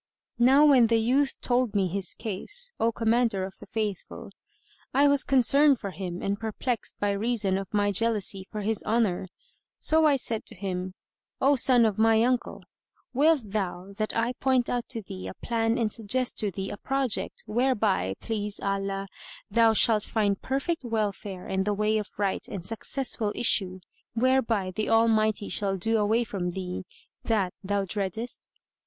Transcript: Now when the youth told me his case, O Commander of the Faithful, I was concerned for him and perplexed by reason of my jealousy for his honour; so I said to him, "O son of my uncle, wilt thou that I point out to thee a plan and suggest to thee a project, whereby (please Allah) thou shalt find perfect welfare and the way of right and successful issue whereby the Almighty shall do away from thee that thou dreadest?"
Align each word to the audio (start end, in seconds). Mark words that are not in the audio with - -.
Now 0.39 0.65
when 0.65 0.87
the 0.87 0.97
youth 0.97 1.39
told 1.41 1.75
me 1.75 1.85
his 1.87 2.15
case, 2.15 2.71
O 2.79 2.91
Commander 2.91 3.45
of 3.45 3.53
the 3.59 3.67
Faithful, 3.67 4.31
I 4.95 5.07
was 5.07 5.23
concerned 5.23 5.79
for 5.79 5.91
him 5.91 6.23
and 6.23 6.39
perplexed 6.39 6.95
by 6.99 7.11
reason 7.11 7.55
of 7.55 7.71
my 7.71 7.91
jealousy 7.91 8.43
for 8.49 8.61
his 8.61 8.83
honour; 8.83 9.27
so 9.77 10.05
I 10.07 10.15
said 10.15 10.43
to 10.47 10.55
him, 10.55 10.95
"O 11.39 11.55
son 11.55 11.85
of 11.85 11.99
my 11.99 12.23
uncle, 12.23 12.63
wilt 13.13 13.41
thou 13.51 13.93
that 13.97 14.11
I 14.17 14.33
point 14.33 14.71
out 14.71 14.89
to 14.89 15.03
thee 15.03 15.27
a 15.27 15.35
plan 15.35 15.77
and 15.77 15.93
suggest 15.93 16.35
to 16.39 16.49
thee 16.49 16.71
a 16.71 16.77
project, 16.77 17.43
whereby 17.45 18.15
(please 18.21 18.59
Allah) 18.59 19.05
thou 19.51 19.73
shalt 19.73 20.03
find 20.03 20.41
perfect 20.41 20.83
welfare 20.83 21.45
and 21.45 21.63
the 21.63 21.75
way 21.75 21.99
of 21.99 22.09
right 22.17 22.47
and 22.47 22.65
successful 22.65 23.31
issue 23.35 23.81
whereby 24.15 24.71
the 24.71 24.89
Almighty 24.89 25.47
shall 25.47 25.77
do 25.77 25.99
away 25.99 26.23
from 26.23 26.49
thee 26.49 26.85
that 27.23 27.53
thou 27.63 27.85
dreadest?" 27.85 28.49